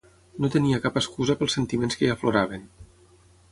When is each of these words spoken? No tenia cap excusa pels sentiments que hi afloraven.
No 0.45 0.49
tenia 0.55 0.79
cap 0.85 0.97
excusa 1.01 1.35
pels 1.43 1.55
sentiments 1.59 1.99
que 2.01 2.07
hi 2.07 2.11
afloraven. 2.17 2.67